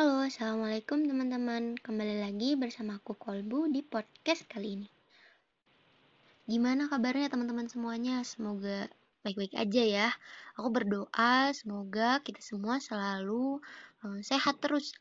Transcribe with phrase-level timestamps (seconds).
[0.00, 1.76] Halo, Assalamualaikum teman-teman.
[1.76, 4.88] Kembali lagi bersama aku Kolbu di podcast kali ini.
[6.48, 8.24] Gimana kabarnya teman-teman semuanya?
[8.24, 8.88] Semoga
[9.20, 10.08] baik-baik aja ya.
[10.56, 13.60] Aku berdoa semoga kita semua selalu
[14.00, 14.96] uh, sehat terus.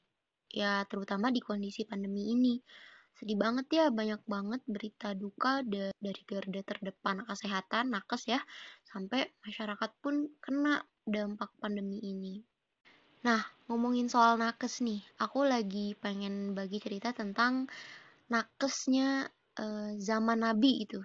[0.52, 2.60] Ya, terutama di kondisi pandemi ini.
[3.16, 8.44] Sedih banget ya, banyak banget berita duka dari garda terdepan kesehatan, nakes ya,
[8.84, 12.49] sampai masyarakat pun kena dampak pandemi ini.
[13.20, 17.68] Nah, ngomongin soal nakes nih, aku lagi pengen bagi cerita tentang
[18.32, 19.28] nakesnya
[19.60, 21.04] uh, zaman Nabi itu,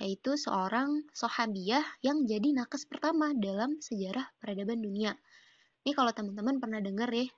[0.00, 5.12] yaitu seorang sahabiah yang jadi nakes pertama dalam sejarah peradaban dunia.
[5.84, 7.28] Ini kalau teman-teman pernah dengar ya,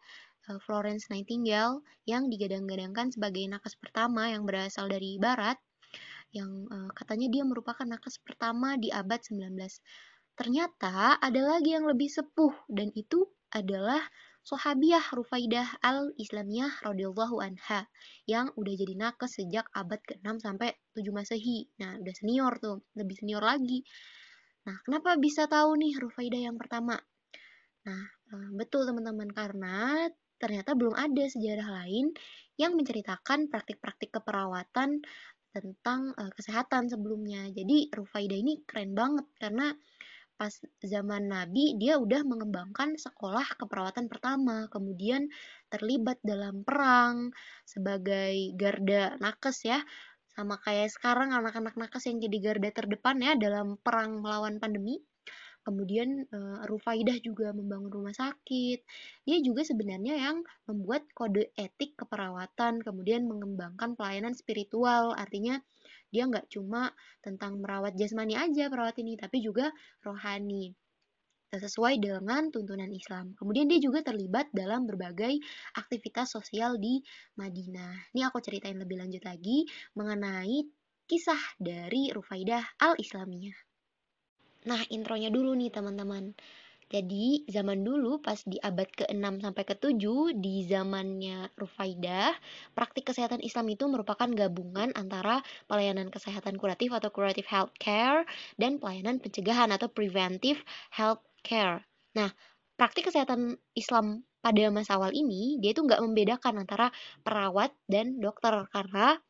[0.46, 5.58] uh, Florence Nightingale yang digadang-gadangkan sebagai nakes pertama yang berasal dari barat,
[6.30, 9.58] yang uh, katanya dia merupakan nakes pertama di abad 19.
[10.38, 14.00] Ternyata ada lagi yang lebih sepuh dan itu adalah
[14.48, 17.84] Sohabiah Rufaidah al-Islamiyah radhiyallahu anha
[18.24, 21.68] yang udah jadi nakes sejak abad ke-6 sampai 7 Masehi.
[21.84, 23.84] Nah, udah senior tuh, lebih senior lagi.
[24.64, 26.96] Nah, kenapa bisa tahu nih Rufaidah yang pertama?
[27.84, 30.08] Nah, eh, betul teman-teman karena
[30.40, 32.14] ternyata belum ada sejarah lain
[32.56, 35.02] yang menceritakan praktik-praktik keperawatan
[35.52, 37.50] tentang uh, kesehatan sebelumnya.
[37.50, 39.74] Jadi Rufaidah ini keren banget karena
[40.38, 45.26] pas zaman Nabi dia udah mengembangkan sekolah keperawatan pertama, kemudian
[45.66, 47.34] terlibat dalam perang
[47.66, 49.82] sebagai garda nakes ya.
[50.30, 55.02] Sama kayak sekarang anak-anak nakes yang jadi garda terdepan ya dalam perang melawan pandemi.
[55.66, 58.78] Kemudian uh, Rufaidah juga membangun rumah sakit.
[59.28, 65.12] Dia juga sebenarnya yang membuat kode etik keperawatan, kemudian mengembangkan pelayanan spiritual.
[65.12, 65.60] Artinya
[66.08, 69.72] dia nggak cuma tentang merawat jasmani aja perawat ini, tapi juga
[70.04, 70.72] rohani
[71.48, 73.32] sesuai dengan tuntunan Islam.
[73.32, 75.40] Kemudian dia juga terlibat dalam berbagai
[75.80, 77.00] aktivitas sosial di
[77.40, 78.12] Madinah.
[78.12, 79.64] Ini aku ceritain lebih lanjut lagi
[79.96, 80.68] mengenai
[81.08, 83.56] kisah dari Rufaidah al-Islamiyah.
[84.68, 86.36] Nah, intronya dulu nih teman-teman.
[86.88, 90.04] Jadi zaman dulu pas di abad ke-6 sampai ke-7
[90.40, 92.32] di zamannya Rufaidah,
[92.72, 98.24] praktik kesehatan Islam itu merupakan gabungan antara pelayanan kesehatan kuratif atau curative health care
[98.56, 100.64] dan pelayanan pencegahan atau preventive
[100.96, 101.84] health care.
[102.16, 102.32] Nah,
[102.80, 106.88] praktik kesehatan Islam pada masa awal ini dia itu nggak membedakan antara
[107.20, 109.20] perawat dan dokter karena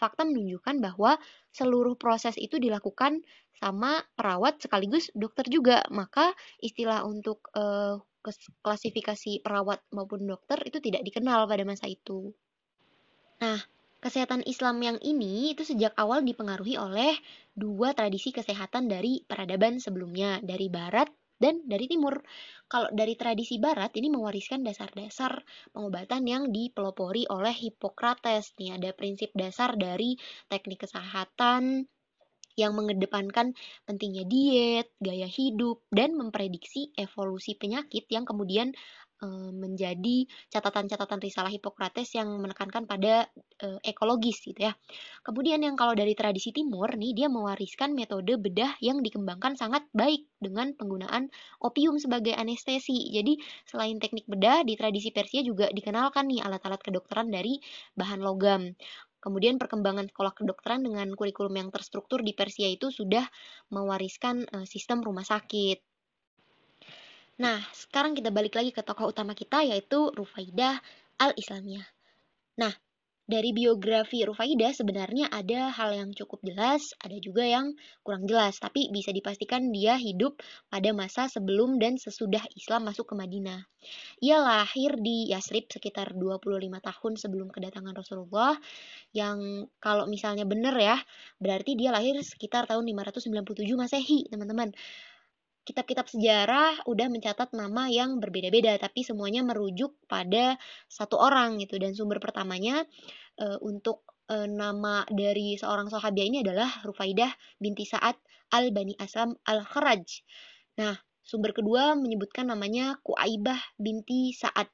[0.00, 1.20] fakta menunjukkan bahwa
[1.52, 3.20] seluruh proses itu dilakukan
[3.60, 5.84] sama perawat sekaligus dokter juga.
[5.92, 6.32] Maka
[6.64, 8.00] istilah untuk uh,
[8.64, 12.32] klasifikasi perawat maupun dokter itu tidak dikenal pada masa itu.
[13.44, 13.60] Nah,
[14.00, 17.16] kesehatan Islam yang ini itu sejak awal dipengaruhi oleh
[17.52, 21.08] dua tradisi kesehatan dari peradaban sebelumnya, dari barat
[21.40, 22.20] dan dari timur.
[22.70, 25.42] Kalau dari tradisi barat ini mewariskan dasar-dasar
[25.74, 28.54] pengobatan yang dipelopori oleh Hippocrates.
[28.60, 30.14] Nih ada prinsip dasar dari
[30.46, 31.90] teknik kesehatan
[32.60, 33.56] yang mengedepankan
[33.88, 38.76] pentingnya diet, gaya hidup, dan memprediksi evolusi penyakit yang kemudian
[39.52, 43.28] menjadi catatan-catatan risalah Hippocrates yang menekankan pada
[43.60, 44.72] uh, ekologis gitu ya.
[45.20, 50.24] Kemudian yang kalau dari tradisi timur nih dia mewariskan metode bedah yang dikembangkan sangat baik
[50.40, 51.28] dengan penggunaan
[51.60, 53.12] opium sebagai anestesi.
[53.12, 53.36] Jadi
[53.68, 57.60] selain teknik bedah di tradisi Persia juga dikenalkan nih alat-alat kedokteran dari
[57.96, 58.72] bahan logam.
[59.20, 63.28] Kemudian perkembangan sekolah kedokteran dengan kurikulum yang terstruktur di Persia itu sudah
[63.68, 65.89] mewariskan uh, sistem rumah sakit.
[67.40, 70.76] Nah, sekarang kita balik lagi ke tokoh utama kita yaitu Rufaidah
[71.16, 71.88] al-Islamiyah.
[72.60, 72.72] Nah,
[73.30, 78.90] dari biografi Rufaidah sebenarnya ada hal yang cukup jelas, ada juga yang kurang jelas, tapi
[78.90, 83.64] bisa dipastikan dia hidup pada masa sebelum dan sesudah Islam masuk ke Madinah.
[84.20, 86.42] Ia lahir di Yasrib sekitar 25
[86.82, 88.58] tahun sebelum kedatangan Rasulullah,
[89.14, 90.98] yang kalau misalnya benar ya,
[91.38, 94.74] berarti dia lahir sekitar tahun 597 Masehi, teman-teman
[95.70, 100.58] kitab-kitab sejarah udah mencatat nama yang berbeda-beda tapi semuanya merujuk pada
[100.90, 102.82] satu orang gitu dan sumber pertamanya
[103.38, 107.30] e, untuk e, nama dari seorang sahabiah ini adalah Rufaidah
[107.62, 108.18] binti Sa'ad
[108.50, 110.26] al-Bani Aslam al-Kharaj.
[110.82, 114.66] Nah, sumber kedua menyebutkan namanya Kuaibah binti Sa'ad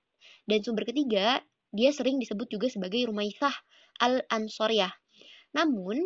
[0.48, 1.44] dan sumber ketiga
[1.76, 3.52] dia sering disebut juga sebagai Rumaisah
[4.00, 4.96] al-Ansoriyah.
[5.52, 6.00] Namun,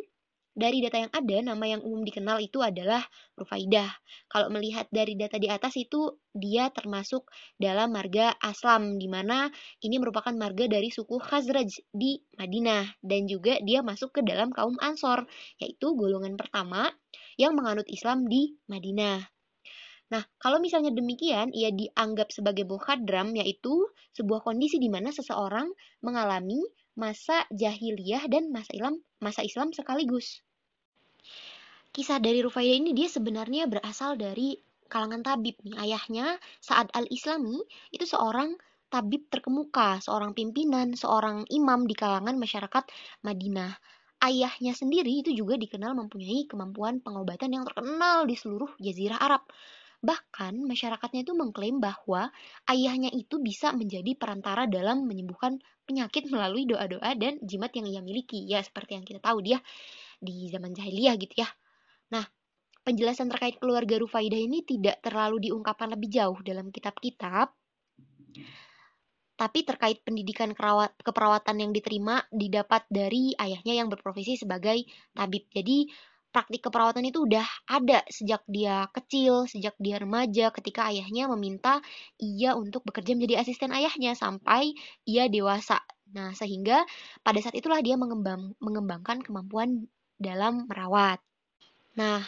[0.60, 3.00] dari data yang ada, nama yang umum dikenal itu adalah
[3.40, 3.88] Rufaidah.
[4.28, 7.24] Kalau melihat dari data di atas itu, dia termasuk
[7.56, 9.48] dalam marga Aslam, di mana
[9.80, 13.00] ini merupakan marga dari suku Khazraj di Madinah.
[13.00, 15.24] Dan juga dia masuk ke dalam kaum Ansor,
[15.56, 16.92] yaitu golongan pertama
[17.40, 19.24] yang menganut Islam di Madinah.
[20.10, 25.70] Nah, kalau misalnya demikian, ia dianggap sebagai mukhadram, yaitu sebuah kondisi di mana seseorang
[26.02, 26.58] mengalami
[26.98, 30.42] masa jahiliyah dan masa Islam, masa Islam sekaligus.
[31.90, 34.54] Kisah dari Rufaidah ini dia sebenarnya berasal dari
[34.87, 35.75] kalangan tabib nih.
[35.75, 37.58] Ayahnya Sa'ad al-Islami
[37.90, 38.54] itu seorang
[38.90, 42.84] tabib terkemuka, seorang pimpinan, seorang imam di kalangan masyarakat
[43.26, 43.75] Madinah.
[44.22, 49.43] Ayahnya sendiri itu juga dikenal mempunyai kemampuan pengobatan yang terkenal di seluruh jazirah Arab.
[49.98, 52.31] Bahkan masyarakatnya itu mengklaim bahwa
[52.70, 55.58] ayahnya itu bisa menjadi perantara dalam menyembuhkan
[55.90, 58.46] penyakit melalui doa-doa dan jimat yang ia miliki.
[58.46, 59.58] Ya, seperti yang kita tahu dia
[60.22, 61.50] di zaman jahiliyah gitu ya.
[62.10, 62.26] Nah,
[62.82, 67.54] penjelasan terkait keluarga Rufaidah ini tidak terlalu diungkapkan lebih jauh dalam kitab-kitab.
[69.40, 70.52] Tapi terkait pendidikan
[71.00, 74.84] keperawatan yang diterima didapat dari ayahnya yang berprofesi sebagai
[75.16, 75.48] tabib.
[75.48, 75.88] Jadi
[76.28, 81.80] praktik keperawatan itu udah ada sejak dia kecil, sejak dia remaja, ketika ayahnya meminta
[82.20, 84.76] ia untuk bekerja menjadi asisten ayahnya sampai
[85.08, 85.80] ia dewasa.
[86.10, 86.84] Nah, sehingga
[87.22, 89.88] pada saat itulah dia mengembang, mengembangkan kemampuan
[90.20, 91.22] dalam merawat.
[91.98, 92.22] Nah,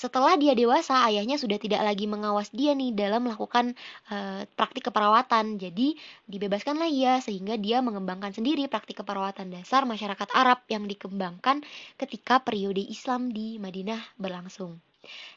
[0.00, 3.76] setelah dia dewasa, ayahnya sudah tidak lagi mengawas dia nih dalam melakukan
[4.08, 5.60] uh, praktik keperawatan.
[5.60, 5.92] Jadi,
[6.24, 11.60] dibebaskanlah ia sehingga dia mengembangkan sendiri praktik keperawatan dasar masyarakat Arab yang dikembangkan
[12.00, 14.80] ketika periode Islam di Madinah berlangsung.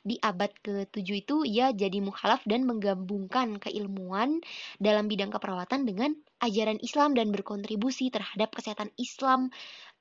[0.03, 4.43] Di abad ke-7 itu ia jadi mukhalaf dan menggabungkan keilmuan
[4.79, 6.11] dalam bidang keperawatan dengan
[6.43, 9.51] ajaran Islam dan berkontribusi terhadap kesehatan Islam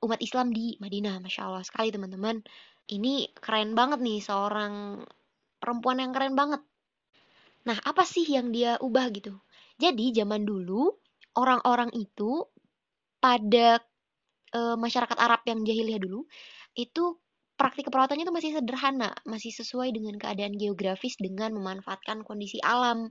[0.03, 1.23] umat Islam di Madinah.
[1.23, 2.43] Masya Allah sekali teman-teman
[2.91, 5.05] ini keren banget nih seorang
[5.63, 6.63] perempuan yang keren banget.
[7.63, 9.39] Nah, apa sih yang dia ubah gitu?
[9.79, 10.91] Jadi zaman dulu
[11.39, 12.43] orang-orang itu
[13.23, 13.79] pada
[14.51, 16.27] e, masyarakat Arab yang jahiliyah dulu
[16.75, 17.19] itu
[17.55, 23.07] praktik keperawatannya itu masih sederhana, masih sesuai dengan keadaan geografis dengan memanfaatkan kondisi alam.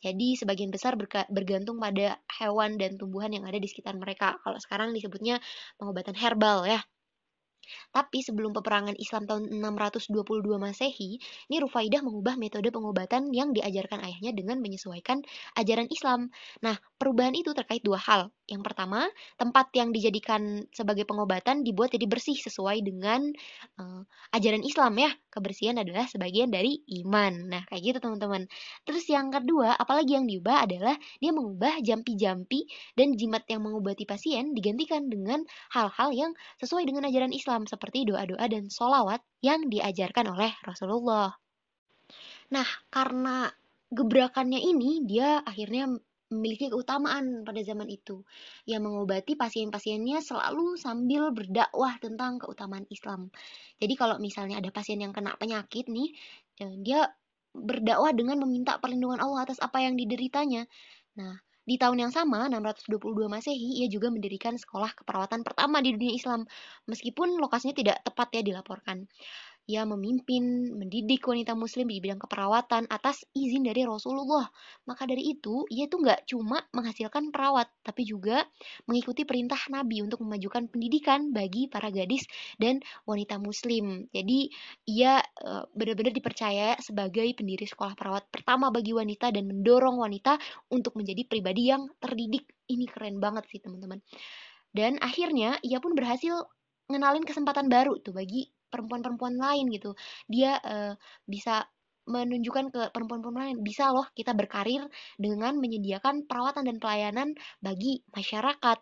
[0.00, 0.96] Jadi sebagian besar
[1.28, 4.40] bergantung pada hewan dan tumbuhan yang ada di sekitar mereka.
[4.40, 5.36] Kalau sekarang disebutnya
[5.76, 6.80] pengobatan herbal ya.
[7.90, 10.14] Tapi sebelum peperangan Islam tahun 622
[10.56, 15.22] Masehi, ini Rufaidah mengubah metode pengobatan yang diajarkan ayahnya dengan menyesuaikan
[15.58, 16.30] ajaran Islam.
[16.62, 18.30] Nah, perubahan itu terkait dua hal.
[18.50, 19.06] Yang pertama,
[19.38, 23.30] tempat yang dijadikan sebagai pengobatan dibuat jadi bersih sesuai dengan
[23.78, 24.02] uh,
[24.34, 25.10] ajaran Islam ya.
[25.30, 27.46] Kebersihan adalah sebagian dari iman.
[27.46, 28.50] Nah, kayak gitu teman-teman.
[28.82, 32.66] Terus yang kedua, apalagi yang diubah adalah dia mengubah jampi-jampi
[32.98, 38.44] dan jimat yang mengobati pasien digantikan dengan hal-hal yang sesuai dengan ajaran Islam seperti doa-doa
[38.50, 41.32] dan solawat yang diajarkan oleh Rasulullah.
[42.50, 43.46] Nah, karena
[43.94, 45.94] gebrakannya ini, dia akhirnya
[46.30, 48.22] memiliki keutamaan pada zaman itu
[48.64, 53.34] yang mengobati pasien-pasiennya selalu sambil berdakwah tentang keutamaan Islam.
[53.82, 56.14] Jadi kalau misalnya ada pasien yang kena penyakit nih,
[56.56, 57.00] ya, dia
[57.50, 60.70] berdakwah dengan meminta perlindungan Allah atas apa yang dideritanya.
[61.18, 61.34] Nah,
[61.66, 66.46] di tahun yang sama, 622 Masehi, ia juga mendirikan sekolah keperawatan pertama di dunia Islam,
[66.90, 69.06] meskipun lokasinya tidak tepat ya dilaporkan.
[69.70, 74.50] Ia memimpin, mendidik wanita muslim di bidang keperawatan atas izin dari Rasulullah.
[74.90, 78.42] Maka dari itu, ia itu nggak cuma menghasilkan perawat, tapi juga
[78.90, 82.26] mengikuti perintah Nabi untuk memajukan pendidikan bagi para gadis
[82.58, 84.10] dan wanita muslim.
[84.10, 84.50] Jadi,
[84.90, 90.34] ia e, benar-benar dipercaya sebagai pendiri sekolah perawat pertama bagi wanita dan mendorong wanita
[90.74, 92.50] untuk menjadi pribadi yang terdidik.
[92.66, 94.02] Ini keren banget sih, teman-teman.
[94.74, 96.42] Dan akhirnya, ia pun berhasil
[96.90, 99.92] ngenalin kesempatan baru tuh bagi perempuan-perempuan lain gitu
[100.30, 100.94] dia uh,
[101.26, 101.66] bisa
[102.08, 104.82] menunjukkan ke perempuan-perempuan lain bisa loh kita berkarir
[105.20, 107.28] dengan menyediakan perawatan dan pelayanan
[107.60, 108.78] bagi masyarakat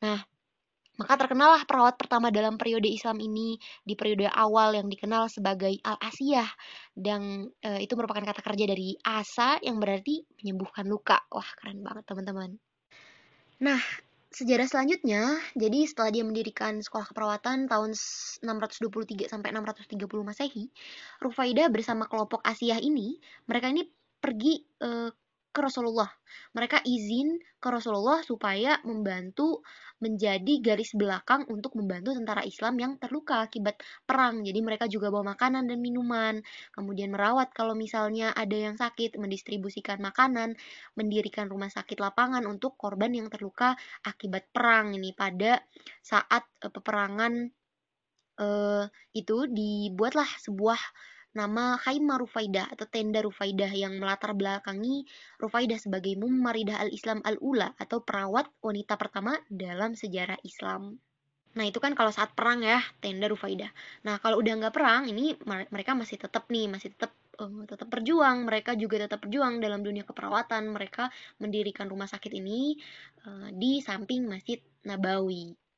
[0.00, 0.20] nah
[1.00, 6.44] maka terkenallah perawat pertama dalam periode Islam ini di periode awal yang dikenal sebagai Al-Asiyah
[6.92, 11.24] dan e, itu merupakan kata kerja dari asa yang berarti menyembuhkan luka.
[11.32, 12.60] Wah, keren banget teman-teman.
[13.64, 13.80] Nah,
[14.30, 17.90] sejarah selanjutnya, jadi setelah dia mendirikan sekolah keperawatan tahun
[18.46, 20.70] 623 sampai 630 Masehi,
[21.18, 23.18] Rufaidah bersama kelompok Asia ini,
[23.50, 23.90] mereka ini
[24.22, 25.10] pergi e,
[25.50, 26.08] ke Rasulullah.
[26.54, 29.66] Mereka izin ke Rasulullah supaya membantu
[30.00, 33.76] menjadi garis belakang untuk membantu tentara Islam yang terluka akibat
[34.08, 34.40] perang.
[34.40, 36.40] Jadi mereka juga bawa makanan dan minuman,
[36.72, 40.56] kemudian merawat kalau misalnya ada yang sakit, mendistribusikan makanan,
[40.96, 43.76] mendirikan rumah sakit lapangan untuk korban yang terluka
[44.06, 45.60] akibat perang ini pada
[46.00, 47.52] saat uh, peperangan
[48.40, 50.80] uh, itu dibuatlah sebuah
[51.30, 55.06] nama Khaimah Rufaidah atau tenda Rufaidah yang melatar belakangi
[55.38, 60.98] Rufaidah sebagai Mumaridah al-Islam al-Ula atau perawat wanita pertama dalam sejarah Islam.
[61.50, 63.70] Nah itu kan kalau saat perang ya tenda Rufaidah.
[64.06, 68.46] Nah kalau udah nggak perang ini mereka masih tetap nih masih tetap uh, tetap berjuang,
[68.46, 70.70] mereka juga tetap berjuang dalam dunia keperawatan.
[70.70, 71.10] Mereka
[71.42, 72.78] mendirikan rumah sakit ini
[73.26, 75.69] uh, di samping Masjid Nabawi.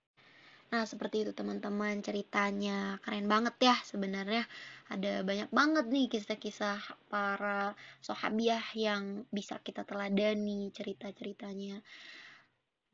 [0.73, 2.97] Nah, seperti itu teman-teman ceritanya.
[3.05, 4.49] Keren banget ya sebenarnya.
[4.89, 6.81] Ada banyak banget nih kisah-kisah
[7.13, 11.77] para sahabiah yang bisa kita teladani cerita-ceritanya.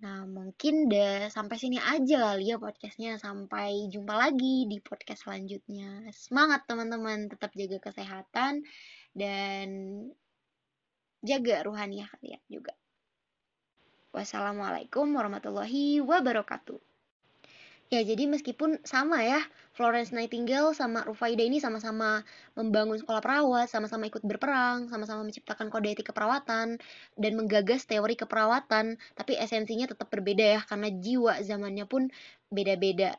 [0.02, 3.14] Nah, mungkin deh sampai sini aja kali ya podcastnya.
[3.14, 6.02] Sampai jumpa lagi di podcast selanjutnya.
[6.10, 8.66] Semangat teman-teman, tetap jaga kesehatan
[9.14, 9.68] dan
[11.22, 12.74] jaga ruhaniah kalian juga.
[14.10, 16.87] Wassalamualaikum warahmatullahi wabarakatuh.
[17.88, 19.40] Ya, jadi meskipun sama ya,
[19.72, 22.20] Florence Nightingale sama Rufaida ini sama-sama
[22.52, 26.76] membangun sekolah perawat, sama-sama ikut berperang, sama-sama menciptakan kode etik keperawatan,
[27.16, 32.12] dan menggagas teori keperawatan, tapi esensinya tetap berbeda ya, karena jiwa zamannya pun
[32.52, 33.16] beda-beda.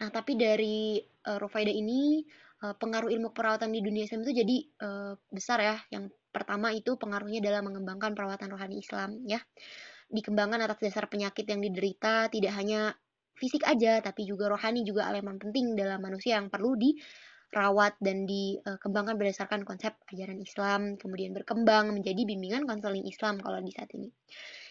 [0.00, 2.24] Nah, tapi dari uh, Rufaida ini,
[2.64, 5.76] uh, pengaruh ilmu perawatan di dunia Islam itu jadi uh, besar ya.
[5.92, 9.38] Yang pertama itu pengaruhnya dalam mengembangkan perawatan rohani Islam ya
[10.10, 12.94] dikembangkan atas dasar penyakit yang diderita tidak hanya
[13.34, 19.18] fisik aja, tapi juga rohani juga elemen penting dalam manusia yang perlu dirawat dan dikembangkan
[19.18, 24.08] berdasarkan konsep ajaran Islam, kemudian berkembang menjadi bimbingan konseling Islam kalau di saat ini.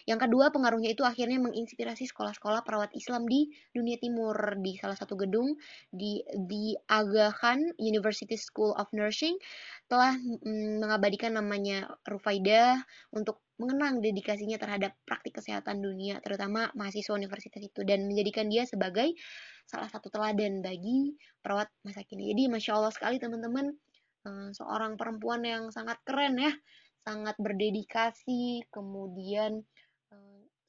[0.04, 5.16] Yang kedua, pengaruhnya itu akhirnya menginspirasi sekolah-sekolah perawat Islam di dunia timur di salah satu
[5.16, 5.56] gedung
[5.88, 9.40] di di Aga Khan University School of Nursing
[9.88, 12.84] telah mm, mengabadikan namanya Rufaida
[13.16, 19.14] untuk mengenang dedikasinya terhadap praktik kesehatan dunia, terutama mahasiswa universitas itu, dan menjadikan dia sebagai
[19.64, 22.34] salah satu teladan bagi perawat masa kini.
[22.34, 23.70] Jadi, masya Allah sekali teman-teman,
[24.26, 26.52] eh, seorang perempuan yang sangat keren ya,
[27.06, 29.62] sangat berdedikasi, kemudian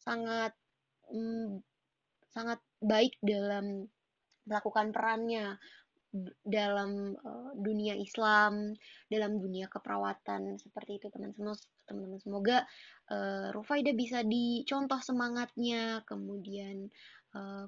[0.05, 0.53] sangat
[1.09, 1.65] mm,
[2.29, 3.89] sangat baik dalam
[4.45, 5.57] melakukan perannya
[6.47, 8.71] dalam uh, dunia Islam,
[9.11, 11.57] dalam dunia keperawatan seperti itu teman-teman.
[11.85, 12.57] Teman-teman semoga
[13.11, 16.87] uh, Rufaida bisa dicontoh semangatnya, kemudian
[17.35, 17.67] uh,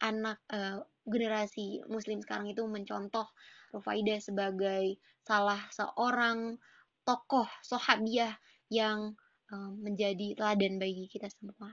[0.00, 3.26] anak uh, generasi Muslim sekarang itu mencontoh
[3.74, 6.56] Rufaida sebagai salah seorang
[7.02, 8.38] tokoh sahabiah
[8.70, 9.18] yang
[9.56, 11.70] menjadi teladan bagi kita semua.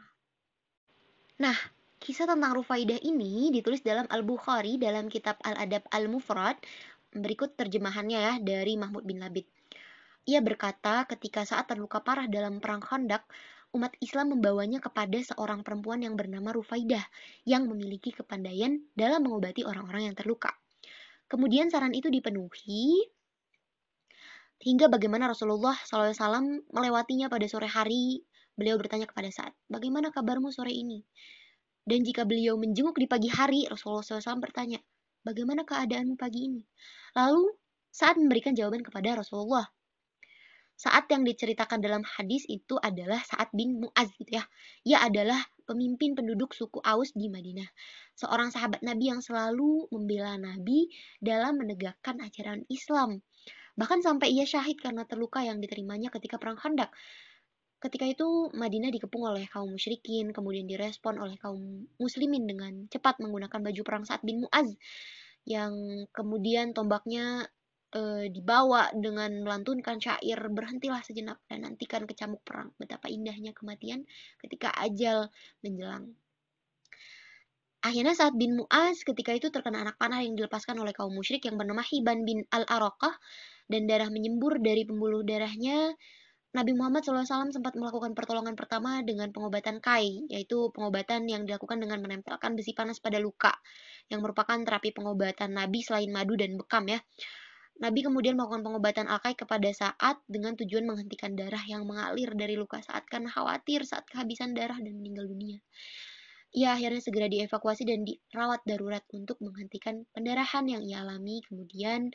[1.38, 1.58] Nah,
[2.02, 6.58] kisah tentang Rufaidah ini ditulis dalam Al-Bukhari dalam kitab Al-Adab Al-Mufrad.
[7.14, 9.46] Berikut terjemahannya ya dari Mahmud bin Labid.
[10.28, 13.24] Ia berkata ketika saat terluka parah dalam perang Khandaq,
[13.76, 17.04] umat Islam membawanya kepada seorang perempuan yang bernama Rufaidah
[17.48, 20.52] yang memiliki kepandaian dalam mengobati orang-orang yang terluka.
[21.28, 23.04] Kemudian saran itu dipenuhi
[24.58, 28.26] Hingga bagaimana Rasulullah SAW melewatinya pada sore hari,
[28.58, 31.06] beliau bertanya kepada saat, bagaimana kabarmu sore ini?
[31.88, 34.82] Dan jika beliau menjenguk di pagi hari, Rasulullah SAW bertanya,
[35.22, 36.62] bagaimana keadaanmu pagi ini?
[37.16, 37.54] Lalu
[37.94, 39.66] saat memberikan jawaban kepada Rasulullah.
[40.78, 44.46] Saat yang diceritakan dalam hadis itu adalah saat bin Mu'az gitu ya.
[44.86, 47.66] Ia adalah pemimpin penduduk suku Aus di Madinah.
[48.14, 50.86] Seorang sahabat Nabi yang selalu membela Nabi
[51.18, 53.26] dalam menegakkan ajaran Islam.
[53.78, 56.90] Bahkan sampai ia syahid karena terluka yang diterimanya ketika perang Khandaq.
[57.78, 63.62] Ketika itu Madinah dikepung oleh kaum musyrikin, kemudian direspon oleh kaum muslimin dengan cepat menggunakan
[63.62, 64.74] baju perang Sa'ad bin Mu'az
[65.46, 67.46] yang kemudian tombaknya
[67.94, 72.74] e, dibawa dengan melantunkan syair berhentilah sejenak dan nantikan kecamuk perang.
[72.82, 74.10] Betapa indahnya kematian
[74.42, 75.30] ketika ajal
[75.62, 76.18] menjelang.
[77.86, 81.62] Akhirnya saat bin Mu'az ketika itu terkena anak panah yang dilepaskan oleh kaum musyrik yang
[81.62, 83.14] bernama Hiban bin Al-Araqah
[83.68, 85.96] dan darah menyembur dari pembuluh darahnya,
[86.56, 92.02] Nabi Muhammad SAW sempat melakukan pertolongan pertama dengan pengobatan kai, yaitu pengobatan yang dilakukan dengan
[92.02, 93.52] menempelkan besi panas pada luka,
[94.10, 96.98] yang merupakan terapi pengobatan Nabi selain madu dan bekam ya.
[97.78, 102.82] Nabi kemudian melakukan pengobatan al-kai kepada saat dengan tujuan menghentikan darah yang mengalir dari luka
[102.82, 105.62] saat karena khawatir saat kehabisan darah dan meninggal dunia.
[106.58, 111.46] Ia akhirnya segera dievakuasi dan dirawat darurat untuk menghentikan pendarahan yang ia alami.
[111.46, 112.10] Kemudian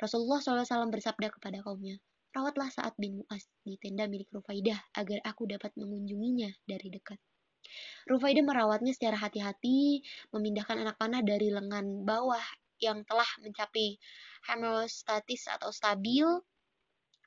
[0.00, 2.00] Rasulullah SAW bersabda kepada kaumnya,
[2.32, 7.20] Rawatlah saat bin Mu'az di tenda milik Rufaidah agar aku dapat mengunjunginya dari dekat.
[8.08, 10.00] Rufaidah merawatnya secara hati-hati,
[10.32, 12.40] memindahkan anak panah dari lengan bawah
[12.80, 14.00] yang telah mencapai
[14.48, 16.24] hemostatis atau stabil.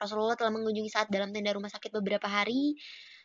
[0.01, 2.73] Rasulullah telah mengunjungi saat dalam tenda rumah sakit beberapa hari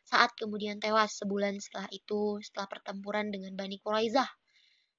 [0.04, 4.28] saat kemudian tewas sebulan setelah itu setelah pertempuran dengan Bani Quraizah.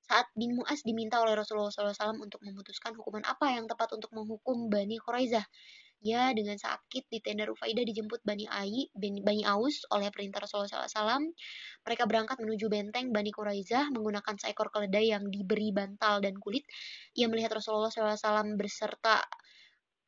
[0.01, 4.67] Saat bin Mu'az diminta oleh Rasulullah SAW untuk memutuskan hukuman apa yang tepat untuk menghukum
[4.67, 5.45] Bani Quraizah.
[6.01, 11.29] Ya, dengan sakit di tenda Rufaidah dijemput Bani Ai, Bani Aus oleh perintah Rasulullah SAW.
[11.85, 16.65] Mereka berangkat menuju benteng Bani Quraizah menggunakan seekor keledai yang diberi bantal dan kulit.
[17.13, 19.21] Ia melihat Rasulullah SAW berserta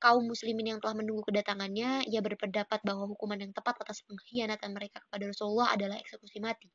[0.04, 5.00] kaum muslimin yang telah menunggu kedatangannya, ia berpendapat bahwa hukuman yang tepat atas pengkhianatan mereka
[5.08, 6.68] kepada Rasulullah adalah eksekusi mati.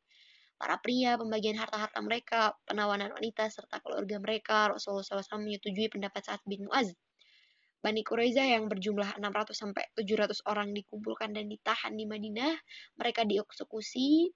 [0.56, 6.42] Para pria, pembagian harta-harta mereka, penawanan wanita, serta keluarga mereka, Rasulullah SAW menyetujui pendapat Sa'ad
[6.48, 6.88] bin Mu'az.
[7.78, 12.58] Bani Quraiza yang berjumlah 600 sampai 700 orang dikumpulkan dan ditahan di Madinah.
[12.98, 14.34] Mereka dieksekusi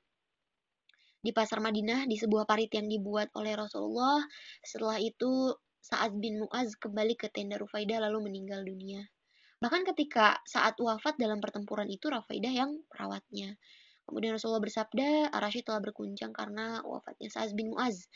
[1.22, 4.22] di pasar Madinah di sebuah parit yang dibuat oleh Rasulullah.
[4.62, 5.50] Setelah itu
[5.82, 9.02] Sa'ad bin Mu'az kembali ke tenda Rufaidah lalu meninggal dunia.
[9.58, 13.58] Bahkan ketika saat wafat dalam pertempuran itu Rufaidah yang merawatnya.
[14.06, 18.06] Kemudian Rasulullah bersabda, Arashi telah berkuncang karena wafatnya Sa'ad bin Mu'az.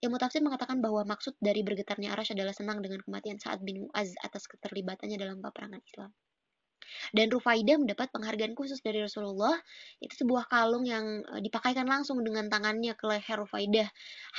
[0.00, 4.16] Ilmu tafsir mengatakan bahwa maksud dari bergetarnya Arash adalah senang dengan kematian Sa'ad bin Mu'az
[4.24, 6.10] atas keterlibatannya dalam peperangan Islam.
[7.10, 9.54] Dan Rufaidah mendapat penghargaan khusus dari Rasulullah.
[9.98, 13.88] Itu sebuah kalung yang eh, dipakaikan langsung dengan tangannya ke leher Rufaidah.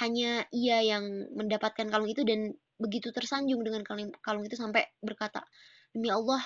[0.03, 3.85] Hanya ia yang mendapatkan kalung itu dan begitu tersanjung dengan
[4.19, 5.45] kalung itu sampai berkata,
[5.93, 6.41] Demi Allah,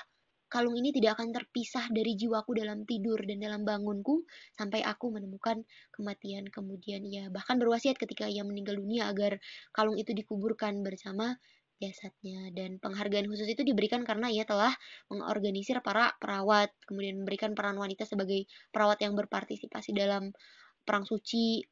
[0.47, 4.23] kalung ini tidak akan terpisah dari jiwaku dalam tidur dan dalam bangunku
[4.55, 6.47] sampai aku menemukan kematian.
[6.47, 9.39] Kemudian ia bahkan berwasiat ketika ia meninggal dunia agar
[9.75, 11.35] kalung itu dikuburkan bersama
[11.77, 12.49] jasadnya.
[12.53, 14.73] Dan penghargaan khusus itu diberikan karena ia telah
[15.09, 20.33] mengorganisir para perawat kemudian memberikan peran wanita sebagai perawat yang berpartisipasi dalam
[20.83, 21.63] perang suci.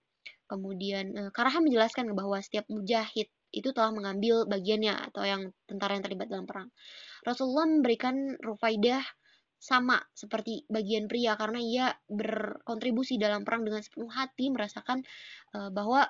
[0.45, 6.03] Kemudian eh, Karaha menjelaskan bahwa setiap mujahid itu telah mengambil bagiannya atau yang tentara yang
[6.03, 6.69] terlibat dalam perang.
[7.24, 9.01] Rasulullah memberikan Rufaidah
[9.55, 15.01] sama seperti bagian pria karena ia berkontribusi dalam perang dengan sepenuh hati merasakan
[15.57, 16.05] uh, bahwa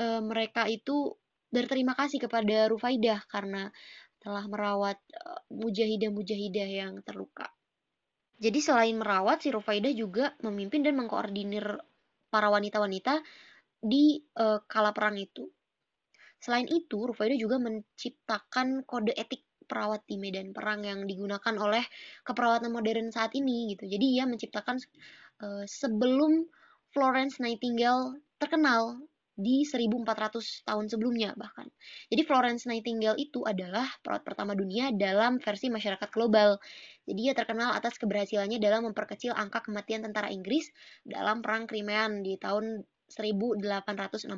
[0.00, 1.14] uh, mereka itu
[1.54, 3.70] berterima kasih kepada Rufaidah karena
[4.18, 7.46] telah merawat uh, mujahidah-mujahidah yang terluka.
[8.42, 11.78] Jadi selain merawat, si Rufaidah juga memimpin dan mengkoordinir
[12.34, 13.22] para wanita-wanita
[13.78, 15.46] di uh, kala perang itu.
[16.42, 21.84] Selain itu, Rufaidah juga menciptakan kode etik perawat di medan perang yang digunakan oleh
[22.26, 23.88] keperawatan modern saat ini gitu.
[23.88, 24.76] Jadi ia menciptakan
[25.40, 26.44] uh, sebelum
[26.92, 29.00] Florence Nightingale terkenal
[29.34, 31.66] di 1400 tahun sebelumnya bahkan.
[32.06, 36.62] Jadi Florence Nightingale itu adalah perawat pertama dunia dalam versi masyarakat global.
[37.04, 40.70] Jadi ia terkenal atas keberhasilannya dalam memperkecil angka kematian tentara Inggris
[41.02, 44.30] dalam perang Crimean di tahun 1864.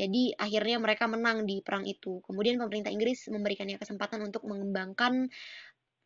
[0.00, 2.24] Jadi akhirnya mereka menang di perang itu.
[2.24, 5.28] Kemudian pemerintah Inggris memberikannya kesempatan untuk mengembangkan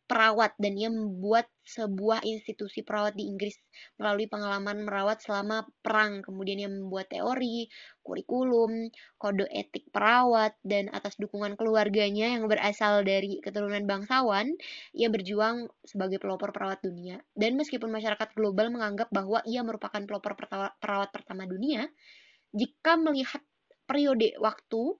[0.05, 3.57] perawat dan ia membuat sebuah institusi perawat di Inggris
[3.97, 6.21] melalui pengalaman merawat selama perang.
[6.21, 7.65] Kemudian ia membuat teori,
[8.05, 14.53] kurikulum, kode etik perawat dan atas dukungan keluarganya yang berasal dari keturunan bangsawan,
[14.93, 17.17] ia berjuang sebagai pelopor perawat dunia.
[17.33, 20.37] Dan meskipun masyarakat global menganggap bahwa ia merupakan pelopor
[20.77, 21.89] perawat pertama dunia,
[22.53, 23.41] jika melihat
[23.89, 24.93] periode waktu,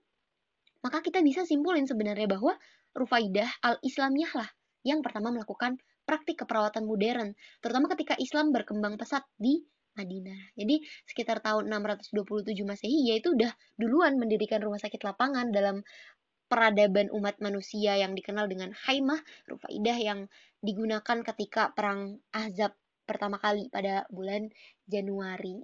[0.81, 2.57] maka kita bisa simpulin sebenarnya bahwa
[2.95, 4.49] Rufaidah al-Islamiyah lah
[4.85, 9.65] yang pertama melakukan praktik keperawatan modern, terutama ketika Islam berkembang pesat di
[9.97, 10.53] Madinah.
[10.53, 15.81] Jadi sekitar tahun 627 Masehi yaitu udah duluan mendirikan rumah sakit lapangan dalam
[16.45, 19.17] peradaban umat manusia yang dikenal dengan Haimah
[19.49, 20.19] Rufaidah yang
[20.61, 22.77] digunakan ketika perang Ahzab
[23.09, 24.53] pertama kali pada bulan
[24.85, 25.61] Januari